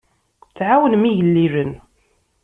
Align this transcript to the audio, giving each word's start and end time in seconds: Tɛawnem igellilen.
Tɛawnem 0.55 1.03
igellilen. 1.09 1.71